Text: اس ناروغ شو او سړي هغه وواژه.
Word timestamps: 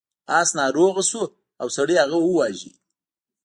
اس 0.39 0.49
ناروغ 0.59 0.95
شو 1.09 1.21
او 1.61 1.67
سړي 1.77 1.95
هغه 2.03 2.17
وواژه. 2.21 2.71